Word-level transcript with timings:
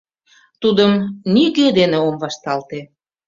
Тудым 0.61 0.91
нигӧ 1.33 1.67
дене 1.79 1.97
ом 2.07 2.15
вашталте. 2.23 2.79